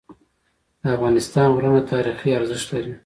د 0.81 0.83
افغانستان 0.95 1.47
غرونه 1.55 1.81
تاریخي 1.93 2.29
ارزښت 2.39 2.67
لري. 2.75 2.93